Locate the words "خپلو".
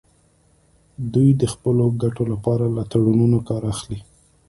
1.53-1.85